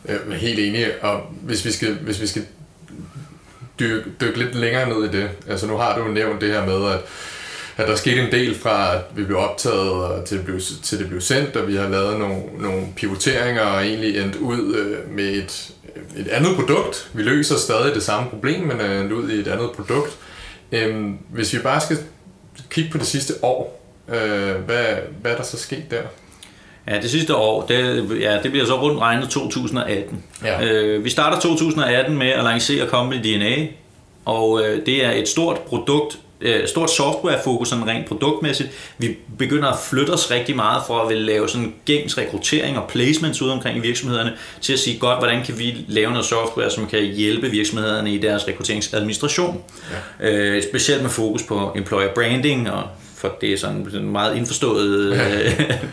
[0.07, 2.45] Jeg er helt enig, og hvis vi skal, hvis vi skal
[3.79, 6.91] dykke, dykke lidt længere ned i det, altså nu har du nævnt det her med,
[6.91, 6.99] at
[7.77, 11.07] at der skete en del fra, at vi blev optaget til det blev, til det
[11.07, 15.25] blev sendt, og vi har lavet nogle, nogle pivoteringer og egentlig endt ud øh, med
[15.25, 15.71] et,
[16.17, 17.09] et andet produkt.
[17.13, 20.17] Vi løser stadig det samme problem, men er endt ud i et andet produkt.
[20.71, 21.97] Øhm, hvis vi bare skal
[22.69, 24.85] kigge på det sidste år, øh, hvad,
[25.21, 26.01] hvad er der så sket der?
[26.87, 30.23] Ja, det sidste år, det, ja, det bliver så rundt regnet 2018.
[30.43, 30.65] Ja.
[30.65, 33.67] Øh, vi starter 2018 med at lancere Company DNA,
[34.25, 38.69] og øh, det er et stort produkt, øh, stort softwarefokus sådan rent produktmæssigt.
[38.97, 42.87] Vi begynder at flytte os rigtig meget for at vil lave sådan gængs rekruttering og
[42.89, 46.71] placements ud omkring i virksomhederne til at sige godt, hvordan kan vi lave noget software,
[46.71, 49.63] som kan hjælpe virksomhederne i deres rekrutteringsadministration.
[50.21, 50.29] Ja.
[50.29, 52.83] Øh, specielt med fokus på employer branding og
[53.21, 55.13] for det er sådan meget indforstået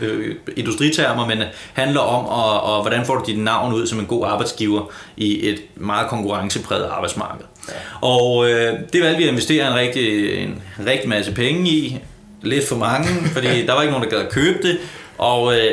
[0.01, 1.37] øh, industritermer, men
[1.73, 5.49] handler om, og, og hvordan får du dit navn ud som en god arbejdsgiver i
[5.49, 7.45] et meget konkurrencepræget arbejdsmarked.
[7.67, 7.73] Ja.
[8.01, 11.97] Og øh, det valgte vi at investere en rigtig, en rigtig masse penge i,
[12.41, 14.77] lidt for mange, fordi der var ikke nogen, der gad at købe det,
[15.17, 15.71] og øh,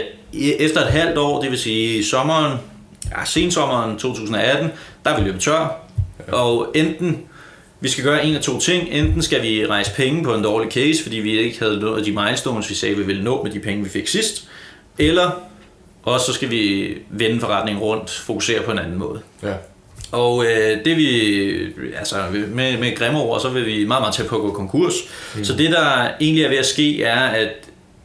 [0.59, 2.59] efter et halvt år, det vil sige sommeren,
[3.11, 4.71] ja, sensommeren 2018,
[5.05, 5.79] der ville vi løbe tør,
[6.29, 6.33] ja.
[6.33, 7.23] og enten
[7.81, 8.89] vi skal gøre en af to ting.
[8.89, 12.13] Enten skal vi rejse penge på en dårlig case, fordi vi ikke havde nået de
[12.13, 14.49] milestones, vi sagde, vi ville nå med de penge, vi fik sidst.
[14.99, 15.31] Eller
[16.03, 19.21] også så skal vi vende forretningen rundt, fokusere på en anden måde.
[19.43, 19.53] Ja.
[20.13, 21.11] Og øh, det vi,
[21.99, 24.95] altså med, med grimme ord, så vil vi meget, meget tæt på at gå konkurs.
[25.37, 25.45] Mm.
[25.45, 27.53] Så det der egentlig er ved at ske, er at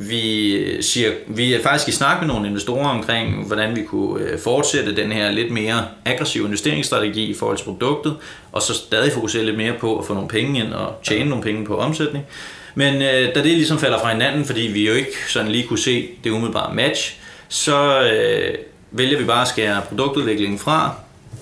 [0.09, 4.39] vi, siger, vi er faktisk i snak med nogle investorer omkring, hvordan vi kunne øh,
[4.39, 8.15] fortsætte den her lidt mere aggressive investeringsstrategi i forhold til produktet,
[8.51, 11.43] og så stadig fokusere lidt mere på at få nogle penge ind og tjene nogle
[11.43, 12.25] penge på omsætning.
[12.75, 15.79] Men øh, da det ligesom falder fra hinanden, fordi vi jo ikke sådan lige kunne
[15.79, 18.55] se det umiddelbare match, så øh,
[18.91, 20.95] vælger vi bare at skære produktudviklingen fra.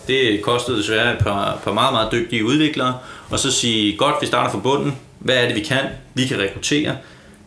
[0.07, 2.97] Det kostede desværre et par, par meget, meget dygtige udviklere,
[3.29, 4.95] og så sige, godt, vi starter fra bunden.
[5.19, 5.83] Hvad er det, vi kan?
[6.13, 6.95] Vi kan rekruttere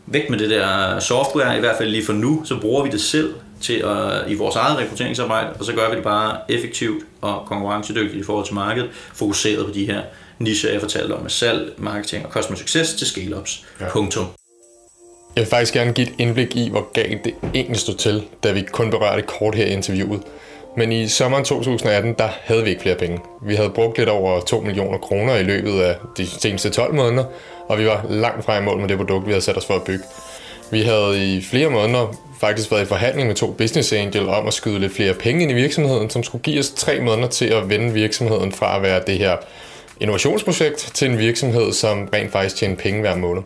[0.06, 3.00] væk med det der software, i hvert fald lige for nu, så bruger vi det
[3.00, 7.42] selv til at, i vores eget rekrutteringsarbejde, og så gør vi det bare effektivt og
[7.46, 10.02] konkurrencedygtigt i forhold til markedet, fokuseret på de her
[10.38, 13.64] nicher, jeg fortalte om med salg, marketing og customer success til scale-ups.
[13.80, 13.88] Ja.
[13.90, 14.26] Punktum.
[15.36, 18.52] Jeg vil faktisk gerne give et indblik i, hvor galt det egentlig stod til, da
[18.52, 20.22] vi kun berørte kort her i interviewet.
[20.76, 23.18] Men i sommeren 2018, der havde vi ikke flere penge.
[23.46, 27.24] Vi havde brugt lidt over 2 millioner kroner i løbet af de seneste 12 måneder,
[27.72, 29.74] og vi var langt fra i mål med det produkt, vi havde sat os for
[29.74, 30.04] at bygge.
[30.70, 34.54] Vi havde i flere måneder faktisk været i forhandling med to business angel om at
[34.54, 37.68] skyde lidt flere penge ind i virksomheden, som skulle give os tre måneder til at
[37.68, 39.36] vende virksomheden fra at være det her
[40.00, 43.42] innovationsprojekt til en virksomhed, som rent faktisk tjener penge hver måned.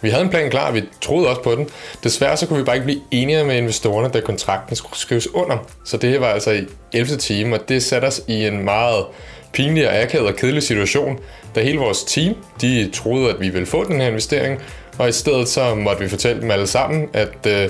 [0.00, 1.68] Vi havde en plan klar, og vi troede også på den.
[2.04, 5.56] Desværre så kunne vi bare ikke blive enige med investorerne, da kontrakten skulle skrives under.
[5.84, 7.16] Så det var altså i 11.
[7.16, 9.04] time, og det satte os i en meget
[9.52, 11.18] pinlig og akavet og kedelig situation,
[11.54, 14.60] da hele vores team, de troede, at vi ville få den her investering,
[14.98, 17.68] og i stedet så måtte vi fortælle dem alle sammen, at øh,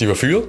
[0.00, 0.42] de var fyret,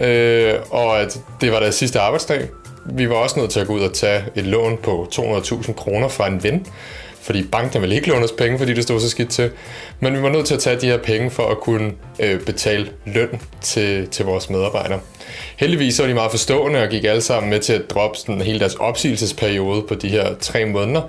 [0.00, 2.48] øh, og at det var deres sidste arbejdsdag.
[2.86, 6.08] Vi var også nødt til at gå ud og tage et lån på 200.000 kroner
[6.08, 6.66] fra en ven,
[7.24, 9.50] fordi banken ville ikke låne os penge, fordi det stod så skidt til.
[10.00, 12.88] Men vi var nødt til at tage de her penge for at kunne øh, betale
[13.06, 15.00] løn til, til vores medarbejdere.
[15.56, 18.60] Heldigvis var de meget forstående og gik alle sammen med til at droppe sådan hele
[18.60, 21.02] deres opsigelsesperiode på de her tre måneder,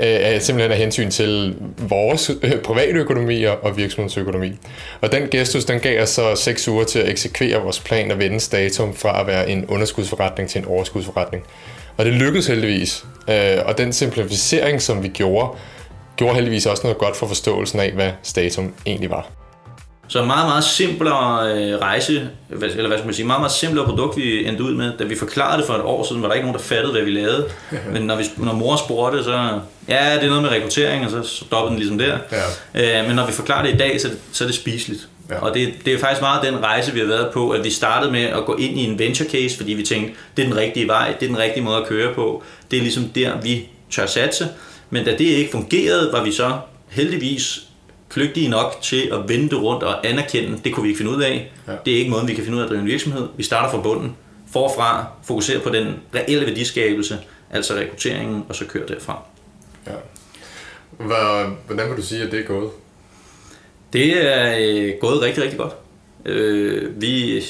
[0.00, 4.52] øh, simpelthen af hensyn til vores øh, private økonomi og virksomhedsøkonomi.
[5.00, 8.18] Og den gestus, den gav os så seks uger til at eksekvere vores plan og
[8.18, 11.44] vende datum fra at være en underskudsforretning til en overskudsforretning.
[12.02, 13.04] Og det lykkedes heldigvis.
[13.30, 15.58] Øh, og den simplificering, som vi gjorde,
[16.16, 19.26] gjorde heldigvis også noget godt for forståelsen af, hvad Statum egentlig var.
[20.08, 23.84] Så en meget, meget simplere øh, rejse, eller hvad skal man sige, meget, meget simplere
[23.86, 24.92] produkt, vi endte ud med.
[24.98, 27.02] Da vi forklarede det for et år siden, var der ikke nogen, der fattede, hvad
[27.02, 27.46] vi lavede.
[27.92, 31.22] Men når, vi, når mor spurgte, så ja, det er noget med rekruttering, og så
[31.44, 32.18] stoppede den ligesom der.
[32.74, 33.00] Ja.
[33.00, 35.08] Øh, men når vi forklarer det i dag, så, er det- så er det spiseligt.
[35.32, 35.38] Ja.
[35.38, 38.12] Og det, det er faktisk meget den rejse, vi har været på, at vi startede
[38.12, 40.88] med at gå ind i en venture case, fordi vi tænkte, det er den rigtige
[40.88, 42.42] vej, det er den rigtige måde at køre på.
[42.70, 44.48] Det er ligesom der, vi tør satse.
[44.90, 47.66] Men da det ikke fungerede, var vi så heldigvis
[48.08, 51.22] kløgtige nok til at vende det rundt og anerkende, det kunne vi ikke finde ud
[51.22, 51.52] af.
[51.68, 51.72] Ja.
[51.84, 53.28] Det er ikke måden, vi kan finde ud af at drive en virksomhed.
[53.36, 54.16] Vi starter fra bunden,
[54.52, 57.18] forfra, fokuserer på den reelle værdiskabelse,
[57.50, 59.22] altså rekrutteringen, og så kører derfra.
[59.86, 59.92] Ja.
[60.90, 62.70] Hvor, hvordan vil du sige, at det er gået?
[63.92, 65.72] Det er øh, gået rigtig, rigtig godt.
[66.26, 67.40] Øh, vi,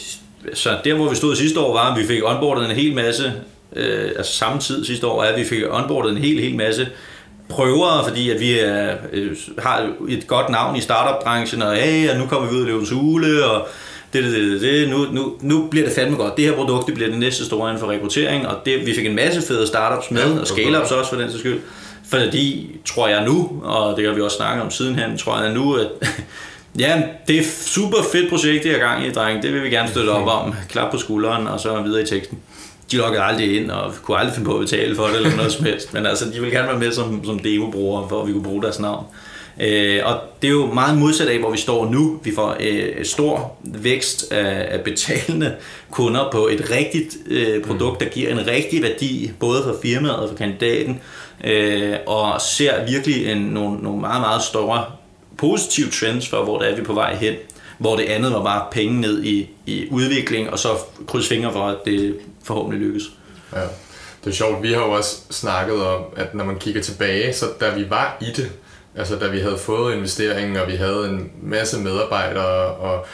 [0.55, 3.33] så der, hvor vi stod sidste år, var, at vi fik onboardet en hel masse,
[3.77, 6.89] øh, altså samme tid sidste år, at vi fik onboardet en hel, hel masse
[7.49, 12.17] prøvere, fordi at vi er, øh, har et godt navn i startup-branchen, og, hey, og
[12.19, 13.69] nu kommer vi ud af løvens hule, og
[14.13, 16.37] det, det, det, det, nu, nu, nu bliver det fandme godt.
[16.37, 19.07] Det her produkt det bliver det næste store inden for rekruttering, og det, vi fik
[19.07, 21.61] en masse fede startups med, Ja, og scale-ups også for den sags skyld.
[22.13, 25.75] Fordi, tror jeg nu, og det har vi også snakket om sidenhen, tror jeg nu,
[25.75, 25.89] at
[26.79, 29.43] ja, det er et super fedt projekt, det er gang i, dreng.
[29.43, 30.55] Det vil vi gerne støtte op om.
[30.69, 32.39] Klap på skulderen, og så videre i teksten.
[32.91, 35.53] De lukkede aldrig ind, og kunne aldrig finde på at betale for det, eller noget
[35.53, 35.95] som helst.
[35.95, 38.63] Men altså, de ville gerne være med som, som demobrugere, for at vi kunne bruge
[38.63, 39.07] deres navn.
[39.61, 42.21] Øh, og det er jo meget modsat af, hvor vi står nu.
[42.25, 45.55] Vi får øh, stor vækst af, af betalende
[45.91, 50.29] kunder på et rigtigt øh, produkt, der giver en rigtig værdi, både for firmaet og
[50.29, 51.01] for kandidaten,
[51.45, 54.85] øh, og ser virkelig en, nogle, nogle meget, meget store
[55.39, 57.35] positive trends for, hvor det er, vi på vej hen.
[57.79, 60.69] Hvor det andet var bare penge ned i, i udvikling, og så
[61.07, 63.03] krydse fingre for, at det forhåbentlig lykkes.
[63.55, 63.61] Ja.
[64.25, 67.47] Det er sjovt, vi har jo også snakket om, at når man kigger tilbage, så
[67.61, 68.53] da vi var i det,
[68.97, 73.07] altså da vi havde fået investeringen, og vi havde en masse medarbejdere, og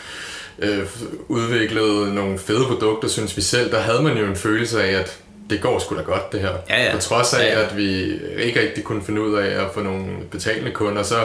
[0.59, 0.87] øh,
[1.29, 5.19] udviklet nogle fede produkter, synes vi selv, der havde man jo en følelse af, at
[5.51, 6.51] det går sgu da godt det her.
[6.69, 6.93] Ja, ja.
[6.95, 7.67] På trods af, Ja, ja.
[7.67, 11.17] at vi ikke rigtig kunne finde ud af at få nogle betalende kunder, så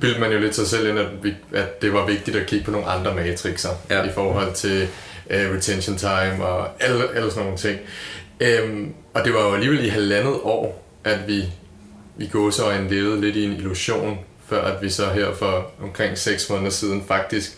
[0.00, 2.64] bildte man jo lidt sig selv ind, at, vi, at det var vigtigt at kigge
[2.64, 4.02] på nogle andre matrixer Ja.
[4.02, 4.88] i forhold til
[5.26, 7.78] uh, retention time og alle, alle sådan nogle ting.
[8.40, 11.44] Øhm, og det var jo alligevel i halvandet år, at vi
[12.18, 14.18] i gåseøjne levede lidt i en illusion,
[14.48, 17.50] før at vi så her for omkring 6 måneder siden faktisk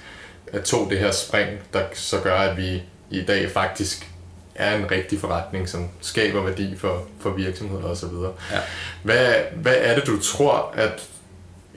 [0.54, 4.06] øh, tog det her spring, der så gør, at vi i dag faktisk
[4.54, 8.08] er en rigtig forretning, som skaber værdi for, for virksomheder osv.
[8.52, 8.58] Ja.
[9.02, 11.02] Hvad, hvad er det, du tror, at...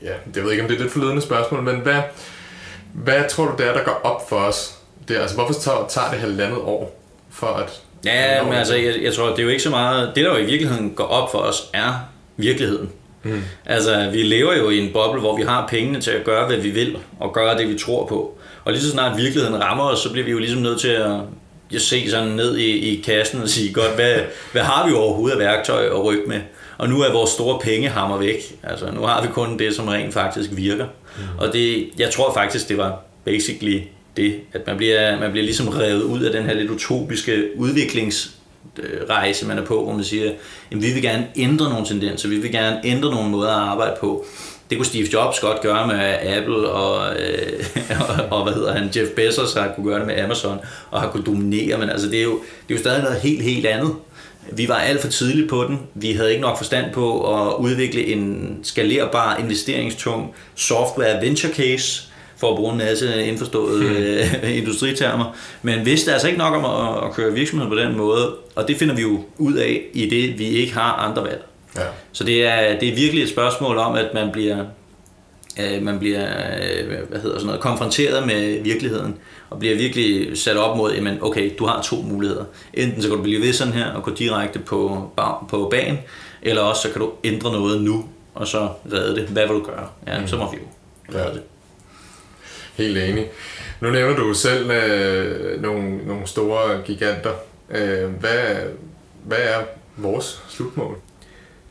[0.02, 2.02] Ja, jeg ved ikke, om det er lidt forledende spørgsmål, men hvad,
[2.94, 4.78] hvad tror du, det er, der går op for os?
[5.08, 7.82] Det, altså, hvorfor tager, tager det halvandet år for at...
[8.06, 8.86] Ja, men altså, det?
[8.86, 10.12] jeg, jeg tror, det er jo ikke så meget...
[10.16, 11.94] Det, der jo i virkeligheden går op for os, er
[12.38, 12.92] virkeligheden.
[13.24, 13.44] Mm.
[13.66, 16.58] Altså, vi lever jo i en boble, hvor vi har pengene til at gøre, hvad
[16.58, 18.38] vi vil, og gøre det, vi tror på.
[18.66, 21.12] Og lige så snart virkeligheden rammer os, så bliver vi jo ligesom nødt til at
[21.74, 24.16] at se sådan ned i, i kassen og sige, godt, hvad,
[24.52, 26.40] hvad har vi overhovedet af værktøj at rykke med?
[26.78, 28.60] Og nu er vores store pengehammer væk.
[28.64, 30.86] Altså, nu har vi kun det, som rent faktisk virker.
[31.18, 31.24] Mm.
[31.38, 33.82] Og det, jeg tror faktisk, det var basically
[34.18, 39.48] det, at man bliver, man bliver ligesom revet ud af den her lidt utopiske udviklingsrejse,
[39.48, 40.30] man er på, hvor man siger,
[40.72, 43.96] at vi vil gerne ændre nogle tendenser, vi vil gerne ændre nogle måder at arbejde
[44.00, 44.26] på.
[44.70, 47.66] Det kunne Steve Jobs godt gøre med Apple, og, øh,
[48.10, 50.60] og, og hvad hedder han, Jeff Bezos har kunne gøre det med Amazon,
[50.92, 53.42] og har kunne dominere, men altså det er jo, det er jo stadig noget helt,
[53.42, 53.92] helt andet.
[54.52, 55.80] Vi var alt for tidligt på den.
[55.94, 62.04] Vi havde ikke nok forstand på at udvikle en skalerbar, investeringstung software venture case,
[62.38, 63.86] for at bruge en masse indforståede
[64.44, 65.36] øh, industritermer.
[65.62, 68.78] Men vidste altså ikke nok om at, at køre virksomhed på den måde, og det
[68.78, 71.44] finder vi jo ud af i det, vi ikke har andre valg.
[71.78, 71.82] Ja.
[72.12, 74.66] Så det er, det er virkelig et spørgsmål om, at man bliver,
[75.60, 79.18] øh, man bliver øh, hvad hedder sådan noget, konfronteret med virkeligheden,
[79.50, 82.44] og bliver virkelig sat op mod, jamen okay, du har to muligheder.
[82.74, 85.12] Enten så kan du blive ved sådan her og gå direkte på,
[85.50, 85.98] på banen,
[86.42, 89.28] eller også så kan du ændre noget nu, og så redde det.
[89.28, 89.88] Hvad vil du gøre?
[90.08, 91.42] Ja, så må vi jo redde det.
[92.76, 93.30] Helt enig.
[93.82, 97.32] Nu nævner du selv øh, nogle, nogle store giganter.
[97.70, 98.56] Øh, hvad,
[99.24, 99.60] hvad er
[99.98, 100.98] vores slutmål?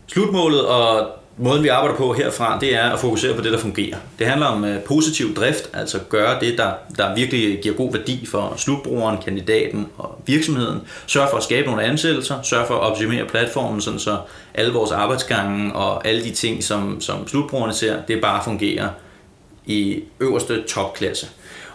[0.07, 3.97] Slutmålet og måden vi arbejder på herfra, det er at fokusere på det, der fungerer.
[4.19, 8.27] Det handler om øh, positiv drift, altså gøre det, der, der virkelig giver god værdi
[8.27, 10.81] for slutbrugeren, kandidaten og virksomheden.
[11.07, 14.19] Sørg for at skabe nogle ansættelser, sørg for at optimere platformen, sådan så
[14.55, 18.89] alle vores arbejdsgange og alle de ting, som, som slutbrugerne ser, det bare fungerer
[19.67, 21.27] i øverste topklasse.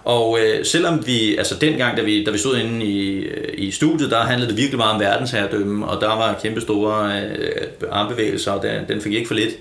[0.04, 3.72] Og øh, selvom vi, altså dengang, da vi, da vi stod inde i, øh, i
[3.72, 8.52] studiet, der handlede det virkelig meget om verdensherredømme, og der var kæmpe store øh, armbevægelser,
[8.52, 9.56] og den, den fik ikke for lidt.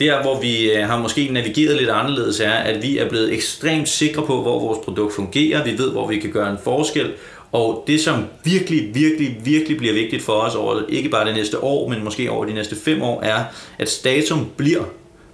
[0.00, 3.88] Der, hvor vi øh, har måske navigeret lidt anderledes, er, at vi er blevet ekstremt
[3.88, 5.64] sikre på, hvor vores produkt fungerer.
[5.64, 7.10] Vi ved, hvor vi kan gøre en forskel.
[7.52, 11.64] Og det, som virkelig, virkelig, virkelig bliver vigtigt for os over ikke bare det næste
[11.64, 13.44] år, men måske over de næste fem år, er,
[13.78, 14.82] at Statum bliver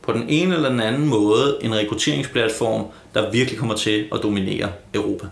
[0.06, 4.72] på den ene eller den anden måde en rekrutteringsplatform, der virkelig kommer til at dominere
[4.94, 5.26] Europa.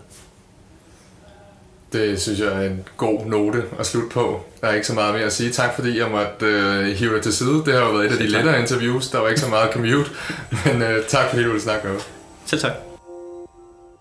[1.93, 4.41] Det synes jeg er en god note at slutte på.
[4.61, 5.51] Der er ikke så meget mere at sige.
[5.51, 7.63] Tak fordi jeg måtte øh, hive dig til side.
[7.65, 9.07] Det har jo været et af de lettere interviews.
[9.07, 10.09] Der var ikke så meget commute.
[10.65, 12.07] Men øh, tak fordi du ville snakke med os.
[12.45, 12.94] Selv tak.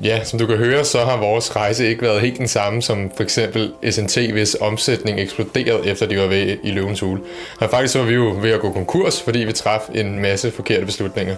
[0.02, 3.10] Ja, som du kan høre, så har vores rejse ikke været helt den samme som
[3.16, 7.20] for eksempel SNT, hvis omsætning eksploderede efter de var ved i Løvens Hule.
[7.60, 10.86] Og faktisk var vi jo ved at gå konkurs, fordi vi traf en masse forkerte
[10.86, 11.36] beslutninger.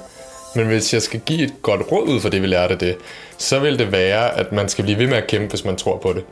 [0.54, 2.96] Men hvis jeg skal give et godt råd ud for det, vi lærte af det,
[3.38, 5.98] så vil det være, at man skal blive ved med at kæmpe, hvis man tror
[5.98, 6.24] på det.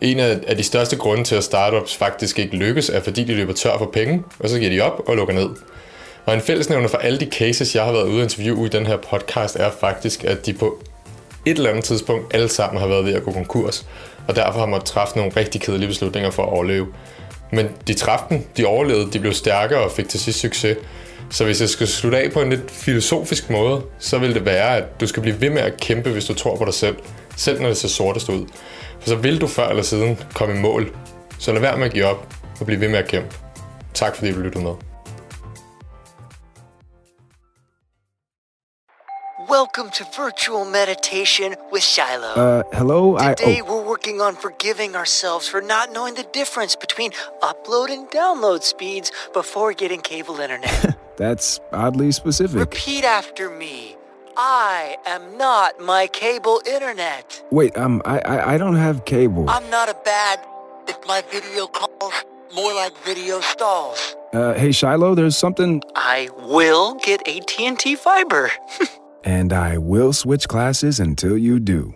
[0.00, 3.52] En af de største grunde til, at startups faktisk ikke lykkes, er fordi de løber
[3.52, 5.48] tør for penge, og så giver de op og lukker ned.
[6.26, 8.86] Og en fællesnævner for alle de cases, jeg har været ude at interviewe i den
[8.86, 10.82] her podcast, er faktisk, at de på
[11.46, 13.86] et eller andet tidspunkt alle sammen har været ved at gå konkurs,
[14.28, 16.86] og derfor har man træffe nogle rigtig kedelige beslutninger for at overleve.
[17.52, 20.76] Men de træffede den, de overlevede, de blev stærkere og fik til sidst succes.
[21.30, 24.76] Så hvis jeg skal slutte af på en lidt filosofisk måde, så vil det være,
[24.76, 26.96] at du skal blive ved med at kæmpe, hvis du tror på dig selv.
[27.36, 28.46] Selv når det ser sortest ud.
[29.00, 30.92] For så vil du før eller siden komme i mål.
[31.38, 32.28] Så lad være med at give op
[32.60, 33.36] og blive ved med at kæmpe.
[33.94, 34.89] Tak fordi du lyttede med.
[39.50, 42.40] Welcome to virtual meditation with Shiloh.
[42.40, 43.18] Uh, hello?
[43.18, 47.10] Today I, oh, we're working on forgiving ourselves for not knowing the difference between
[47.42, 50.96] upload and download speeds before getting cable internet.
[51.16, 52.60] that's oddly specific.
[52.60, 53.96] Repeat after me.
[54.36, 57.42] I am not my cable internet.
[57.50, 59.50] Wait, um, I, I, I don't have cable.
[59.50, 60.38] I'm not a bad
[60.86, 62.14] if my video calls
[62.54, 64.14] more like video stalls.
[64.32, 68.52] Uh, hey Shiloh, there's something, I will get AT&T fiber.
[69.24, 71.94] and I will switch classes until you do.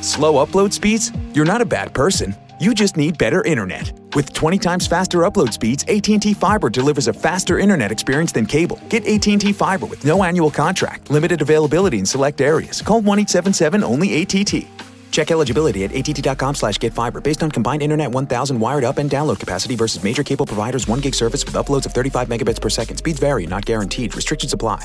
[0.00, 1.12] Slow upload speeds?
[1.34, 2.34] You're not a bad person.
[2.60, 3.92] You just need better internet.
[4.14, 8.80] With 20 times faster upload speeds, AT&T Fiber delivers a faster internet experience than cable.
[8.88, 12.80] Get AT&T Fiber with no annual contract, limited availability in select areas.
[12.80, 14.66] Call 1-877-ONLY-ATT.
[15.10, 19.10] Check eligibility at att.com slash get fiber based on combined internet 1000 wired up and
[19.10, 22.68] download capacity versus major cable providers 1 gig service with uploads of 35 megabits per
[22.68, 22.96] second.
[22.98, 24.14] Speeds vary, not guaranteed.
[24.14, 24.84] Restrictions apply.